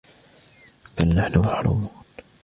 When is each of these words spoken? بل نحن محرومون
بل 0.99 1.09
نحن 1.15 1.37
محرومون 1.39 1.89